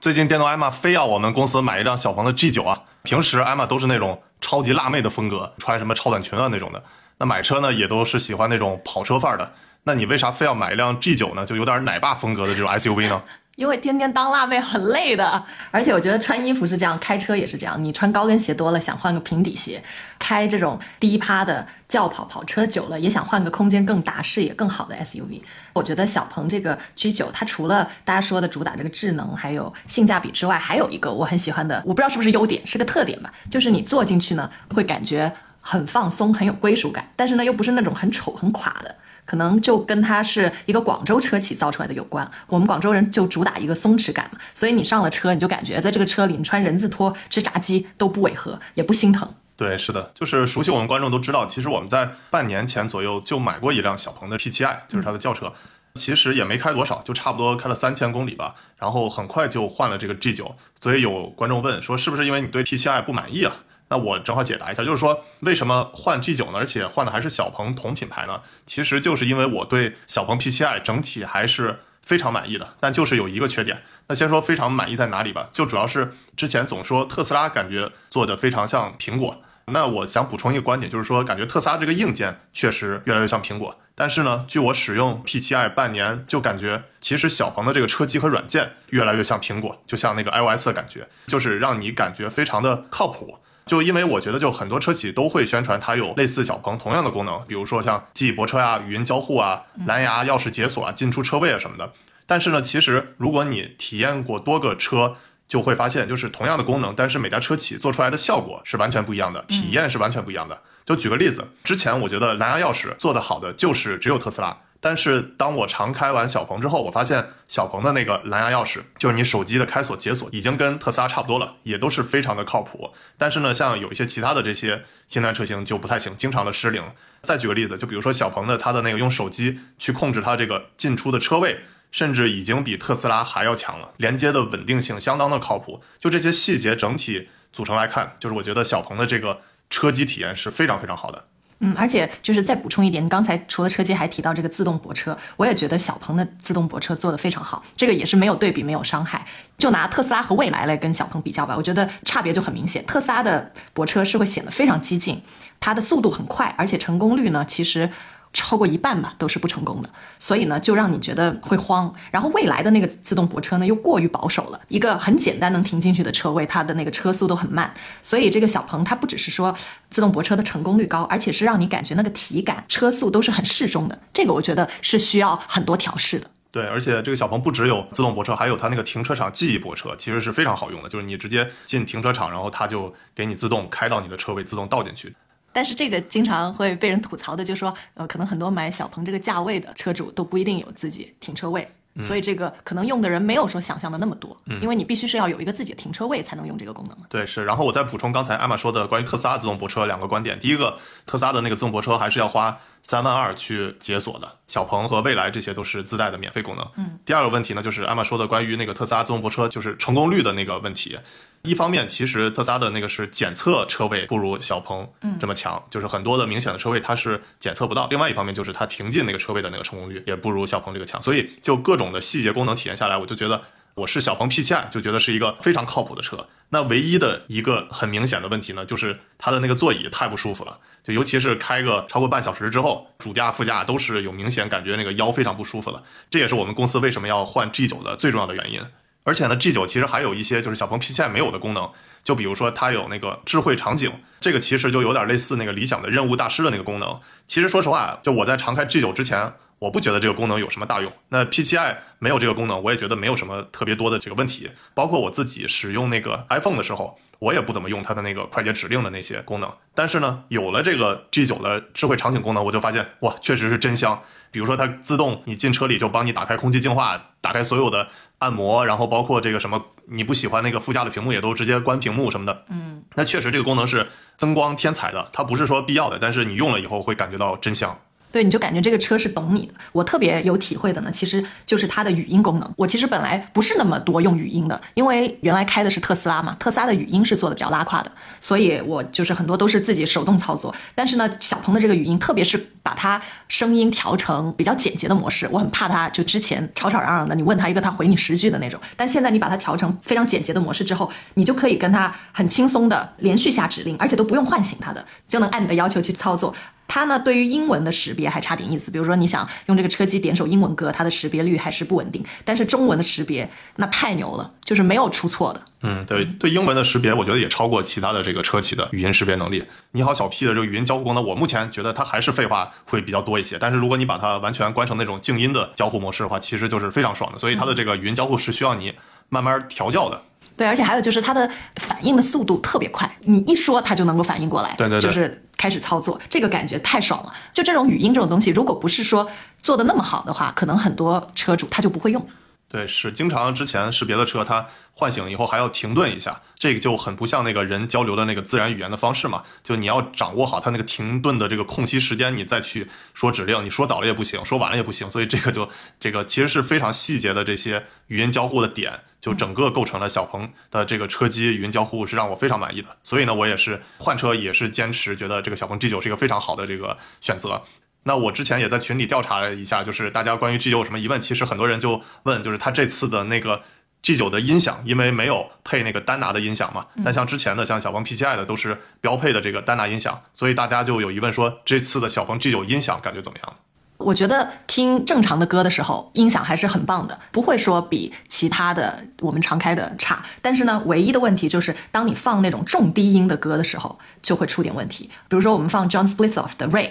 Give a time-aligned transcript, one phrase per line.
[0.00, 2.84] 最近电动艾玛非要我们公司买一辆小鹏的 G 九啊。
[3.02, 6.82] 平时艾玛都是那种超级辣妹的风格，穿什么超短裙啊那种的。
[7.18, 9.52] 那买车呢，也都是喜欢那种跑车范儿的。
[9.84, 11.44] 那你为啥非要买一辆 G 九呢？
[11.44, 13.22] 就有点奶爸风格的这种 SUV 呢？
[13.60, 17.84] 因为天天当辣妹很累的，而且我觉得穿衣服是这样，开车也是这样。
[17.84, 19.78] 你穿高跟鞋多了，想换个平底鞋；
[20.18, 25.42] 开这种低趴的轿跑跑车久了，也想换个空间更大、视野更好的 SUV。
[25.74, 38.96] 我觉得小鹏这个 G9，它除了大家说的主打这个智能还有性价比之外，还有一个我很喜欢的，我不知道是不是优点，是个特点吧，就是你坐进去呢，会感觉很放松，很有归属感，但是呢，又不是那种很丑很垮的。
[39.30, 42.28] 可能就跟它是一个广州车企造出来的有关。
[42.48, 49.32] 我们广州人就主打一个松弛感嘛，所以你上了车，你就感觉在这个车里，你穿人字拖吃炸鸡都不违和，也不心疼。
[49.54, 55.52] 对，是的，就是熟悉我们观众都知道，其实我们在半年前左右就买过一辆小鹏的 P7i，就是它的轿车，
[55.94, 60.54] 其实也没开多少，就差不多开了三千公里吧，然后很快就换了这个 G9。
[60.80, 63.54] 所以有观众问说，是不是因为你对 P7i 不满意啊？
[63.90, 66.58] 那我正好解答一下，就是说为什么换 G9 呢？
[66.58, 68.40] 而且换的还是小鹏同品牌呢？
[68.64, 73.82] 其实就是因为我对小鹏 P7i 整体还是非常满意的，但就是有一个缺点。
[74.06, 79.36] 那先说非常满意在哪里吧，就主要是之前总说特斯拉感觉做的非常像苹果。
[79.66, 93.38] 那我想补充一个观点，就是说感觉特斯拉这个硬件确实越来越像苹果，但是呢，据我使用 P7i 半年，就感觉其实小鹏的这个车机和软件越来越像苹果，就像那个 iOS 的感觉，就是让你感觉非常的靠谱。
[93.70, 101.92] 就因为我觉得，就很多车企都会宣传它有类似小鹏同样的功能，比如说像记忆泊车啊、语音交互啊、蓝牙钥匙解锁啊、进出车位啊什么的。
[102.26, 105.14] 但是呢，其实如果你体验过多个车，
[105.46, 110.60] 就会发现，就是同样的功能，但是每家车企做出来的效果是完全不一样的，体验是完全不一样的。
[110.84, 114.56] 就举个例子，之前我觉得蓝牙钥匙做得好的就是只有特斯拉。
[114.82, 122.90] 但是当我常开完小鹏之后，我发现小鹏的那个蓝牙钥匙，就是你手机的开锁解锁，已经跟特斯拉差不多了，也都是非常的靠谱。
[123.18, 126.82] 但是呢，像有一些其他的这些新能车型就不太行，经常的失灵。
[127.22, 131.60] 再举个例子，就比如说小鹏的它的那个用手机去控制它这个进出的车位，
[131.90, 135.82] 甚至已经比特斯拉还要强了，连接的稳定性相当的靠谱。
[135.98, 141.26] 就这些细节整体组成来看，就是我觉得小鹏的这个车机体验是非常非常好的。
[141.60, 149.24] 嗯，而且就是再补充一点，你刚才除了车机还提到这个自动泊车，我也觉得小鹏的自动泊车做的非常好，这个也是没有对比没有伤害。
[149.58, 152.84] 就拿特斯拉和蔚来来跟小鹏比较吧，我觉得差别就很明显。
[152.86, 155.22] 特斯拉的泊车是会显得非常激进，
[155.60, 157.90] 它的速度很快，而且成功率呢，其实。
[158.32, 161.92] 超过一半吧都是不成功的，所以呢就让你觉得会慌。
[162.10, 167.72] 然后未来的那个自动泊车呢又过于保守了，一个很简单能停进去的车位，它的那个车速都很慢。
[168.02, 169.54] 所以这个小鹏它不只是说
[169.90, 174.00] 自动泊车的成功率高，而且是让你感觉那个体感车速都是很适中的。
[174.12, 176.30] 这个我觉得是需要很多调试的。
[176.52, 180.88] 对，而且这个小鹏不只有自动泊车，还有它那个停车场记忆泊车，其实是非常好用的。
[180.88, 185.14] 就是你直接进停车场，然后它就给你自动开到你的车位，自动倒进去。
[185.52, 191.68] 但是这个经常会被人吐槽的，就说，呃，可能很多买小鹏这个价位的车主都不一定有自己停车位，
[192.00, 197.44] 所以这个可能用的人没有说想象的那么多，因为你必须是要有一个自己的停车位才能用这个功能对，是。
[197.44, 202.58] 然后我再补充刚才艾玛说的关于特斯拉自动泊车两个观点，第一个，特斯拉的那个自动泊车还是要花。
[202.82, 206.66] 三万二去解锁的，小鹏和蔚来这些都是自带的免费功能。
[206.76, 210.98] 嗯，第二个问题呢，就是艾玛说的关于那个特斯拉自动泊车，就是成功率的那个问题。
[211.42, 214.86] 一方面，其实特斯拉的那个是检测车位不如小鹏
[215.18, 217.86] 这么强，就是很多的明显的车位它是检测不到。
[217.88, 221.00] 另外一方面，就是它停进那个车位的那个成功率也不如小鹏这个强。
[221.00, 223.40] 所以就各种的细节功能体验下来，我就觉得
[223.74, 226.28] 我是小鹏 P7i 就觉得是一个非常靠谱的车。
[226.50, 230.58] 那唯一的一个很明显的问题呢，就是它的那个座椅太不舒服了。
[230.82, 235.82] 就尤其是开个超过半小时之后，主驾、副驾都是有明显感觉那个腰非常不舒服了。
[236.10, 238.60] 这也是我们公司为什么要换 G9 的最重要的原因。
[239.02, 241.70] 而且呢，G9 其实还有一些就是小鹏 P7 没有的功能，
[242.04, 243.90] 就比如说它有那个智慧场景，
[244.20, 247.00] 这个其实就有点类似那个理想的任务大师的那个功能。
[247.26, 250.92] 其实说实话，就我在常开 G9 之前，我不觉得这个功能有什么大用。
[251.08, 254.50] 那 P7i 没有这个功能，我也觉得没有什么特别多的这个问题。
[254.74, 256.98] 包括我自己使用那个 iPhone 的时候。
[257.20, 264.02] 我也不怎么用它的那个快捷指令的那些功能，但是呢，有了这个 G9 的智慧场景功能，我就发现哇，确实是真香。
[264.30, 267.88] 比如说它自动你进车里就帮你打开空气净化，打开所有的
[268.20, 272.44] 按摩，然后包括这个什么你不喜欢那个副驾的屏幕也都直接关屏幕什么的。
[272.48, 277.76] 嗯，那确实这个功能是增光添彩的，它不是说必要的，但是你用了以后会感觉到真香。
[278.12, 279.54] 对，你就感觉这个车是懂你的。
[279.70, 282.54] 我特别有体会的呢，其实就是它的语音功能。
[282.56, 290.52] 我其实本来不是那么多用语音的，因为原来开的是特斯拉嘛，特斯拉的语音是做的比较拉胯的，所以我就是很多都是自己手动操作。
[290.74, 298.60] 但是呢，小鹏的这个语音，特别是把它声音调成比较简洁的模式，我很怕它就之前吵吵嚷嚷的，你问他一个他回你十句的那种。
[298.76, 306.34] 但现在你把它调成非常简洁的模式之后，你就可以跟他很轻松的连续下指令，而且都不用唤醒他的，就能按你的要求去操作。
[306.68, 308.70] 它呢，对于英文的识别还差点意思。
[308.70, 312.04] 比如说，你想用这个车机点首英文歌，它的识别率还是不稳定。
[312.24, 315.42] 但是中文的识别那太牛了，就是没有出错的。
[315.62, 319.44] 嗯，对对，英文的识别，我觉得也超过其他的这个车企的语音识别能力。
[319.72, 323.38] 你好，小 P 的这个语音交互功能，我目前觉得它还是废话会比较多一些。
[323.38, 327.18] 但是如果你把它完全关成那种静音的交互模式的话，其实就是非常爽的。
[327.18, 328.72] 所以它的这个语音交互是需要你
[329.10, 330.00] 慢慢调教的。
[330.34, 334.54] 对，而且还有就是它的反应的速度特别快，你一说它就能够反应过来。
[334.56, 337.12] 对对对，就是开始操作，这个感觉太爽了。
[337.34, 339.06] 就这种语音这种东西，如果不是说
[339.42, 342.08] 做的那么好的话，可能很多车主他就不会用。
[342.50, 349.22] 对，是经常之前是别的车，它唤醒以后还要停顿一下，这个就很不像那个人交流的那个自然语言的方式嘛。
[349.44, 354.90] 就你要掌握好它那个停顿的这个空隙时间，你再去说指令，你说早了也不行，说晚了也不行。
[354.90, 355.48] 所以这个就
[355.78, 362.76] 这个其实是非常细节的这些语音交互的点，就整个构成了小鹏的这个车机语音交互是让我非常满意的。
[362.82, 367.40] 所以呢，我也是换车也是坚持觉得这个小鹏 G9 是一个非常好的这个选择。
[367.82, 373.40] 那我之前也在群里调查了一下，就是大家关于 G 九有什么疑问，其实很多人就问，就是它这次的那个
[373.80, 383.34] G 九的音响，因为没有配那个丹拿的音响嘛，但像之前的像小鹏 P7i 的都是标配的这个丹拿音响，所以大家就有疑问说，这次的小鹏 G 九音响感觉怎么样？
[383.78, 390.02] 我觉得听正常的歌的时候，音响还是很棒的，不会说比其他的我们常开的差。
[390.20, 394.90] 但是呢，唯一的问题就是，当你放那种重低音的歌的时候，就会出点问题。
[395.08, 396.68] 比如说我们放 John Splithoff 的 Ray。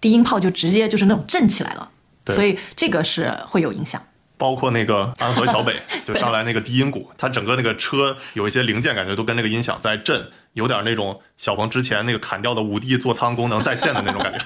[0.00, 1.88] 低音炮就直接就是那种震起来了，
[2.26, 4.02] 所以这个是会有影响。
[4.38, 5.74] 包括那个安河桥北
[6.06, 14.38] 就上来那个低音鼓，它整个那个车有一些零件感觉都跟那个音响在震，有点那种小鹏之前那个砍掉的五 D 座舱功能在线的那种感觉。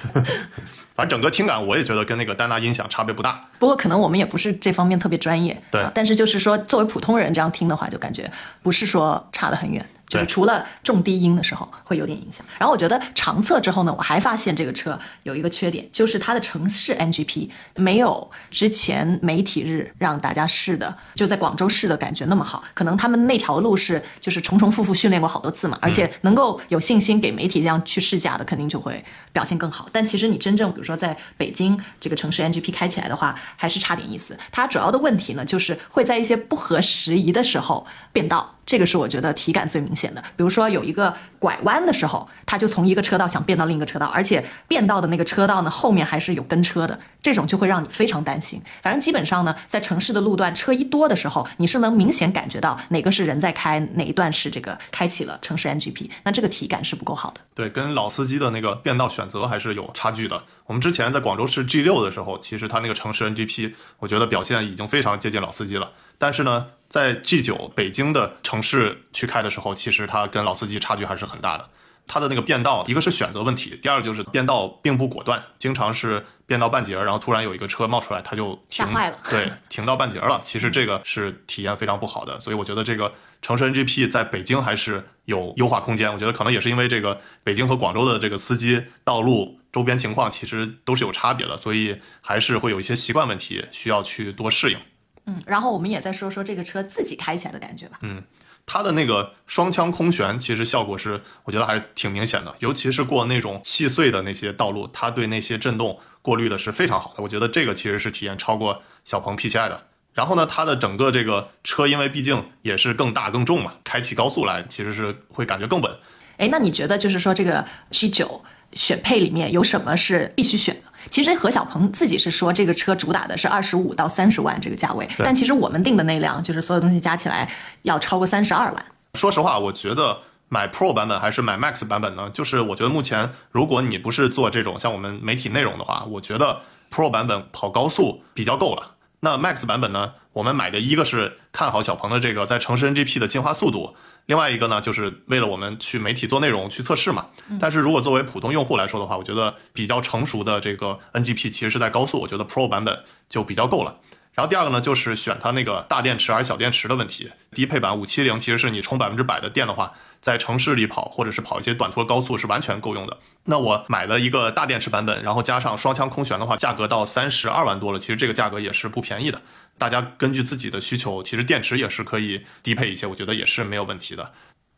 [0.95, 3.49] 反正整个听感我也觉得跟那个丹拿音响差别不大。
[3.59, 5.85] 不过可能我们也不是这方面特别专业，对。
[5.93, 8.31] 但是就是说，作为普通人这样听的话，就感觉
[8.63, 9.85] 不是说差得很远。
[10.11, 22.61] 就是除了重低音的时候会有点影响，然后我觉得长测之后呢，我还发现这个车有一个缺点，就是它的城市 NGP 没有之前媒体日让大家试的，就在广州试的感觉那么好。
[22.73, 29.87] 可能他们那条路是就是重重复复训练过好多次嘛，而且能够有信心给媒体这样去试驾的，肯定就会表现更好。
[29.93, 34.37] 但其实你真正比如说在北京这个城市 NGP 开起来的话，还是差点意思。
[34.51, 38.57] 它主要的问题呢，就是会在一些不合时宜的时候变道。
[38.71, 48.61] 这个是我觉得体感最明显的，比如说有一个拐弯的时候，他就从一个车道想变到另一个车道，而且变道的那个车道呢后面还是有跟车的，这种就会让你非常担心。
[48.81, 57.41] 反正基本上呢，在城市的路段车一多的时候，你是能明显感觉到哪个是人在开，哪一段是这个开启了城市 NGP，那这个体感是不够好的。
[57.53, 60.41] 对，跟老司机的那个变道选择还是有差距的。
[60.65, 65.91] 我们之前在广州市 G 六的时候，其实它那个城市 NGP，我觉得表现已经非常接近老司机了。
[66.17, 71.69] 但是呢，在 G 九北京的城市去开的时候，其实它跟老司机差距还是很大的。
[72.05, 80.41] 它的那个变道，一个是选择问题，第二个就是变道并不果断，经常是变到半截，然后突然有一个车冒出来，它就停坏了，对，停到半截了。
[80.43, 86.11] 其实这个是体验非常不好的，所以我觉得这个城市 NGP 在北京还是有优化空间。
[86.11, 94.77] 我觉得可能也是因为这个北京和广州的这个司机道路周边情况其实都是有差别的，所以还是会有一些习惯问题需要去多适应。
[95.25, 97.99] 嗯，然后我们也再说说这个车自己开起来的感觉吧。
[98.01, 98.23] 嗯，
[98.65, 107.23] 它的那个双腔空悬，其实效果是我觉得还是挺明显的，尤其是过那种细碎的那些道路，它对那些震动过滤的是非常好的。
[107.23, 109.87] 我觉得这个其实是体验超过小鹏 P7i 的。
[110.13, 115.89] 然后呢，它的整个这个车，因为毕竟也是更大更重嘛，开起高速来其实是会感觉更稳。
[116.37, 118.41] 哎，那你觉得就是说这个 G9
[118.73, 120.81] 选配里面有什么是必须选的？
[121.09, 127.51] 其实何小鹏自己是说，这个车主打的是二十五到三十万这个价位，但其实我们定的那辆就是所有东西加起来
[127.81, 128.85] 要超过三十二万。
[129.15, 132.29] 说实话，我觉得买 Pro 版本还是买 Max 版本呢？
[132.33, 136.61] 就是我觉得目前如果你不是做这种像我们媒体内容的话，我觉得
[136.91, 138.91] Pro 版本跑高速比较够了。
[139.21, 140.13] 那 Max 版本呢？
[140.33, 143.95] 我们买的一个是看好小鹏的这个在城市 NGP 的进化速度。
[144.27, 147.25] 另外一个呢，就是为了我们去媒体做内容去测试嘛。
[147.59, 152.97] 但是如果作为普通用户来说的话，我觉得比较成熟的这个 NGP 其实是在高速，我觉得 Pro 版本
[153.29, 153.97] 就比较够了。
[154.33, 157.29] 然后第二个呢，就是选它那个大电池还是小电池的问题。
[157.51, 163.17] 低配版五七零其实是你充百分之百的电的话，在城市里跑或者是跑一些短途高速是完全够用的。
[163.43, 167.99] 那我买了一个大电池版本，然后加上双腔空悬的话，价格到三十二万多了。
[167.99, 169.41] 其实这个价格也是不便宜的。
[169.77, 174.31] 大家根据自己的需求，其实电池也是可以低配一些，我觉得也是没有问题的。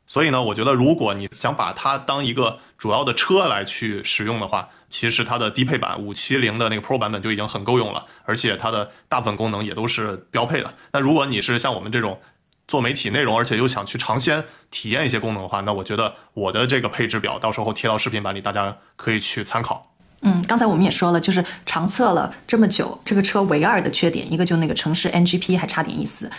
[0.05, 10.74] 所以呢，我觉得如果你想把它当一个主要的车来去使用的话，其实它的低配版五七零的那个 Pro 版本就已经很够用了，而且它的大部分功能也都是标配的。
[10.91, 12.19] 那如果你是像我们这种
[12.67, 19.89] 做媒体内容，而且又想去尝鲜体验一些功能的话，那我觉得我的这个配置表到时候贴到视频版里，大家可以去参考。
[20.25, 26.31] 嗯，刚才我们也说了，就是长测了这么久，这个车唯二的缺点，一个就那个城市 NGP 还差点意思，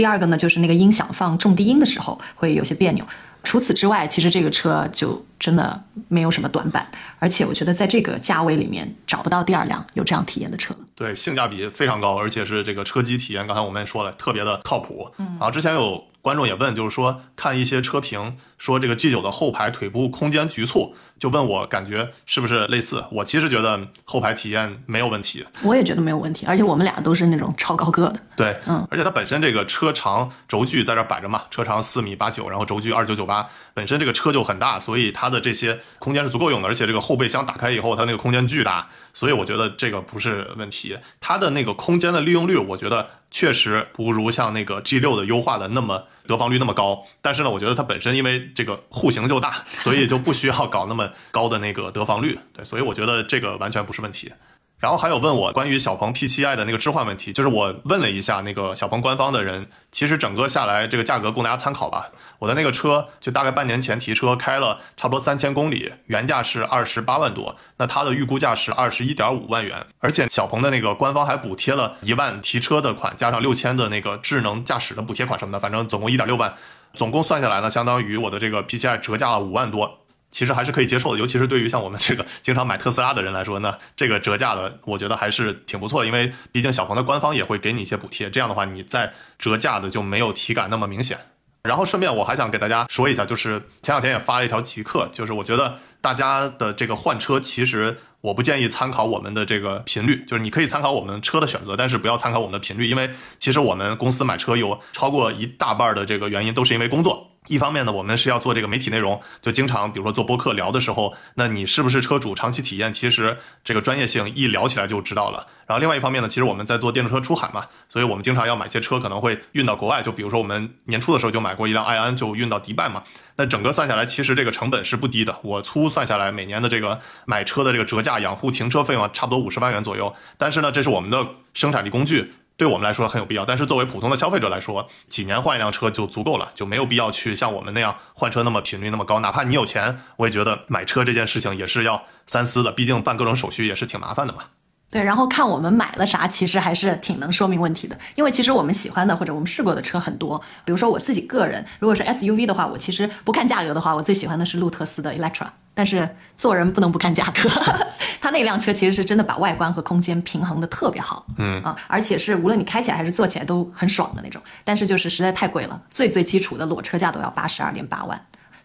[0.00, 3.04] 第二个呢就是那个音响放重低音的时候会有些别扭。
[3.44, 5.78] 除此之外，其实这个车就真的
[6.08, 10.74] 没有什么短板，而且我觉得在这个价位里面找不到第二辆有这样体验的车。
[10.94, 15.10] 对，性价比非常高，而且是这个车机体验，刚才我们也说了，特别的靠谱。
[15.18, 20.94] 嗯，然后之前有观众也问，就是说看一些车评说这个 G 九的后排腿部空间局促。
[21.18, 23.04] 就问我感觉是不是类似？
[23.12, 25.44] 我其实觉得后排体验没有问题。
[25.62, 28.18] 我也觉得没有问题，而且我们俩都是那种超高个的。
[28.34, 36.68] 对，嗯，而且它本身这个车长轴距在这摆着嘛，车长四米八九，然后轴距二九九八，本身这个车就很大，所以它的这些空间是足够用的。
[36.68, 40.96] 而且这个后备箱打开以后，它那个空间巨大，所以我觉得这个不是问题。
[41.20, 46.04] 它的那个空间的利用率，我觉得确实不如像那个 G 六的优化的那么。
[46.26, 52.38] 得房率那么高，但是呢，我觉得它本身因为这个户型就大，所以就不需要搞那么高的那个得房率。
[52.52, 54.32] 对，所以我觉得这个完全不是问题。
[54.80, 62.08] 然后还有问我关于小鹏 P7i 的那个置换问题，就是我问了一下那个小鹏官方的人，其实整个下来这个价格供大家参考吧。
[62.38, 76.54] 我的那个车就大概半年前提车，开了差不多三千公里，原价是二十八万多，那它的预估价是二十一点五万元，而且小鹏的那个官方还补贴了一万提车的款，加上六千的那个智能驾驶的补贴款什么的，反正总共一点六万，
[76.94, 79.99] 总共算下来呢，相当于我的这个 P7i 折价了五万多。
[80.30, 91.18] 其实还是可以接受的，尤其是对于像我们这个经常买特斯拉的人来说呢，这个折价的我觉得还是挺不错的，因为毕竟小鹏的官方也会给你一些补贴，这样的话你在折价的就没有体感那么明显。
[91.62, 107.29] 然后顺便我还想给大家说一下，就是前两天也发了一条极客，就是我觉得大家的这个换车，其实我不建议参考我们的这个频率，就是你可以参考我们车的选择，但是不要参考我们的频率，因为其实我们公司买车有超过一大半的这个原因都是因为工作。
[107.48, 115.46] 一方面呢，我们是要做这个媒体内容，就经常比如说做播客聊的时候，那你是不是车主长期体验，其实这个专业性一聊起来就知道了。
[115.66, 120.02] 然后另外一方面呢，其实我们在做电动车出海嘛，所以我们经常要买些车，可能会运到国外。
[120.02, 123.02] 就比如说我们年初的时候就买过一辆埃安，就运到迪拜嘛。
[123.36, 125.34] 那整个算下来，其实这个成本是不低的。
[125.42, 130.14] 我粗算下来，每年的这个买车的这个折价、养护、停车费用差不多五十万元左右。
[130.36, 132.34] 但是呢，这是我们的生产力工具。
[132.60, 139.20] 对我们来说很有必要，但是作为普通的消费者来说，几年换一辆车就足够了，就没有必要去像我们那样换车那么频率那么高。
[139.20, 144.44] 哪怕你有钱，我也觉得买车这件事情也是要三思的，毕竟办各种手续也是挺麻烦的嘛。
[144.90, 147.96] 对，然后看我们买了啥，其实还是挺能说明问题的。
[148.16, 155.46] 因为其实我们喜欢的或者我们试过的车很多，比如说我自己个人，如果是 SUV 的话，我其实不看价格的话，我最喜欢的是路特斯的 Electra。
[155.72, 157.48] 但是做人不能不看价格，
[158.20, 164.42] 它那辆车其实是真的把外观和空间平衡的特别好，嗯啊，而且是无论你开起来还是坐起来都很爽的那种。
[164.64, 168.20] 但是就是实在太贵了，最最基础的裸车价都要八十二点八万。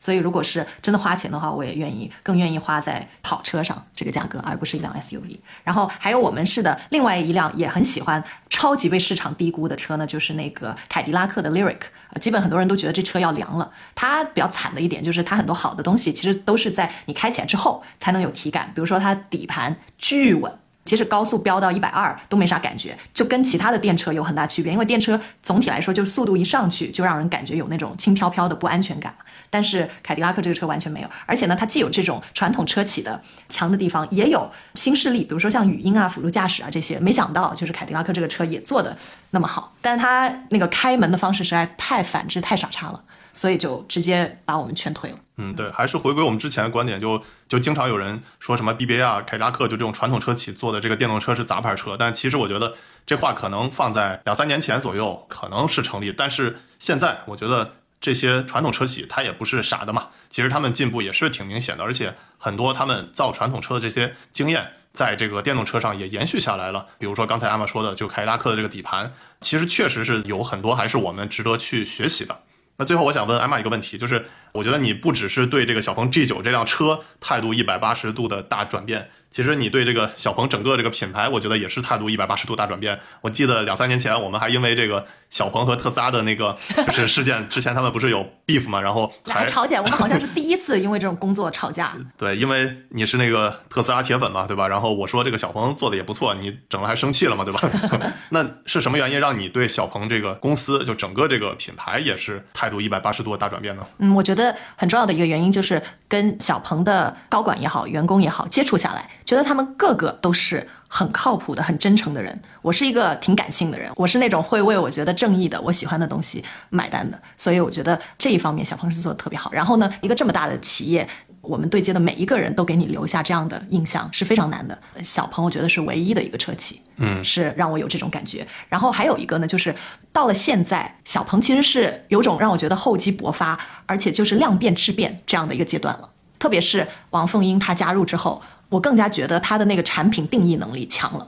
[0.06, 5.40] 所以，如果是真的花钱的话，我也愿意更愿意花在跑车上这个价格，而不是一辆 SUV。
[5.64, 11.80] 然后还有我们试的另外一辆也很喜欢、超级被市场低估的车呢，就是那个凯迪拉克的 Lyric。
[12.22, 13.72] 基本很多人都觉得这车要凉了。
[13.96, 20.52] 它比较惨的一点就是它很多好的东西其实都是在你开起来之后才能有体感，比如说它底盘巨稳。
[20.86, 24.72] 其实高速飙到一百二都没啥感觉，就跟其他的电车有很大区别。
[24.72, 29.14] 因为电车总体来说就是速度一上去就让人感觉有那种轻飘飘的不安全感，
[29.50, 31.10] 但是凯迪拉克这个车完全没有。
[31.26, 37.00] 而且呢，它既有这种传统车企的强的地方，也有新势力，比如说像语音啊、辅助驾驶啊这些。
[37.00, 38.96] 没想到就是凯迪拉克这个车也做的
[39.32, 43.04] 那么好，但是它那个开门的方式实在太反智、太傻叉了。
[43.36, 45.20] 所以就直接把我们劝退了。
[45.38, 52.74] 嗯，对，还是回归我们之前的观点，就就经常有人说什么 BBA 啊、凯迪拉克就这种传统车企做的这个电动车是杂牌车，但其实我觉得
[53.06, 66.88] 这话可能放在两三年前左右可能是成立，但是现在我觉得这些传统车企它也不是傻的嘛，其实他们进步也是挺明显的，而且很多他们造传统车的这些经验，在这个电动车上也延续下来了。
[66.98, 69.12] 比如说刚才阿玛说的，就凯迪拉克的这个底盘，
[69.42, 72.40] 其实确实是有很多还是我们值得去学习的。
[72.78, 82.98] 那最后我想问艾玛一个问题，就是我觉得你不只是对这个小鹏 G 九这辆车态度一百八十度的大转变，其实你对这个小鹏整个这个品牌，我觉得也是态度一百八十度大转变。
[83.20, 86.56] 我记得两三年前，我们还因为这个小鹏和特斯拉的那个
[86.88, 89.82] 就是事件，之前他们不是有 beef 嘛，然后还吵起来。
[89.82, 91.92] 我们好像是第一次因为这种工作吵架。
[92.18, 94.70] 对，因为你是那个特斯拉铁粉嘛，对吧？
[94.70, 97.60] 然后我说这个小鹏做的也不错，你整了还生气了嘛，对吧？
[98.32, 103.86] 那是什么原因让你对小鹏这个公司就整个这个品牌也是态度一百八十度的大转变呢？
[103.98, 109.10] 嗯，我觉得很重要的一个原因就是跟小鹏的高管也好，员工也好接触下来。
[109.26, 112.40] 觉得他们个个都是很靠谱的、很真诚的人。
[112.62, 117.20] 我是一个挺感性的人，我是那种会为我觉得正义的、我喜欢的东西买单的。
[117.36, 119.52] 所以我觉得这一方面小鹏是做的特别好。
[119.52, 121.08] 然后呢，一个这么大的企业，
[121.42, 124.78] 我们对接的每一个人都给你留下这样的印象是非常难的。
[125.02, 128.46] 小鹏我觉得是唯一的一个车企，嗯，是让我有这种感觉。
[128.70, 129.74] 然后还有一个呢，就是
[130.14, 136.10] 到了现在，小鹏其实是有种让我觉得厚积薄发，而且就是量变质变这样的一个阶段了。
[136.38, 138.42] 特别是王凤英她加入之后。
[138.70, 141.28] 我更加觉得它的那个产品定义能力强了，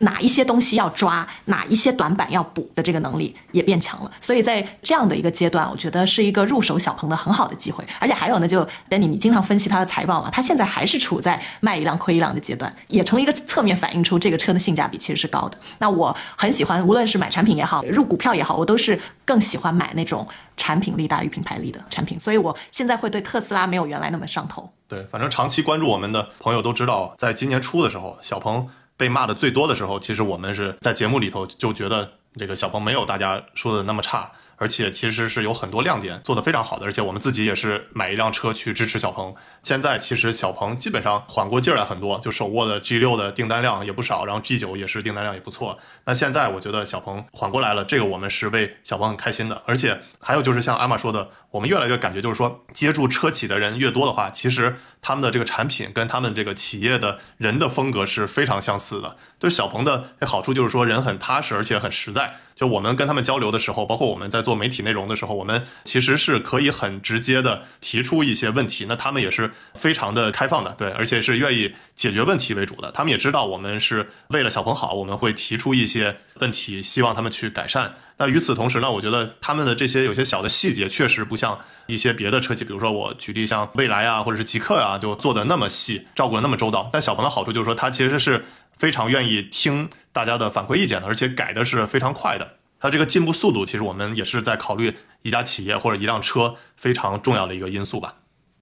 [0.00, 4.10] 哪一些东西要抓，哪一些短板要补的这个能力也变强了。
[4.20, 7.84] 所以在这样的一个阶段，我觉得是一个入手小鹏的很好的机会。
[7.98, 15.58] 而且还有呢，就等你你经常分析它的财报嘛，它现在还是处在卖一辆亏一辆的阶段，也从一个侧面反映出这个车的性价比其实是高的。
[15.78, 20.26] 那我很喜欢，无论是买产品也好，入股票也好，我都是更喜欢买那种
[20.56, 22.18] 产品力大于品牌力的产品。
[22.18, 24.70] 所以我现在会对特斯拉没有原来那么上头。
[24.86, 28.66] 对，反正长期关注我们的朋友都知道，在今年初的时候，小鹏
[28.98, 34.30] 被骂的最多的时候，其实我们是在节目里头就觉得这个小鹏没有大家说的那么差。
[34.60, 36.84] 而且其实是有很多亮点，做得非常好的。
[36.84, 39.32] 而且我们自己也是买一辆车去支持小鹏。
[39.62, 45.78] 现在其实小鹏基本上缓过劲儿来很多，就手握的 G 六的订单量也不少，然后 G 九也是订单量也不错。
[46.06, 49.62] 那现在我觉得小鹏缓过来了，这个我们是为小鹏很开心的。
[49.64, 59.16] 而且还有就是像艾玛说的，我们越来越感觉就是说，接触车企的人越多的话，其实他们的这个产品跟他们这个企业的人的风格是非常相似的。
[59.38, 62.36] 就是小鹏的好处就是说人很踏实，而且很实在。
[62.54, 72.90] 就我们跟他们交流的时候，包括我们在做媒体内容的时候，我们其实是可以很直接的提出一些问题，那他们也是非常的开放的，对，而且是愿意解决问题为主的。
[72.90, 77.94] 他们也知道我们是为了小鹏好，我们会提出一些问题，希望他们去改善。
[78.18, 86.90] 那与此同时呢，我觉得他们的这些有些小的细节，确实不像一些别的车企，比如说我举例像蔚来啊，或者是极客啊，就做的那么细，照顾的那么周到。
[86.92, 88.44] 但小鹏的好处就是说，它其实是。
[88.78, 92.48] 非常愿意听大家的反馈意见的，而且改的是非常快的。
[92.78, 98.14] 它这个进步速度，其实我们也是在考虑一家企业或者一辆车非常重要的一个因素吧。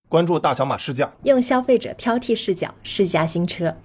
[0.08, 3.76] 关注大小马试驾，用消费者挑剔视角试驾新车。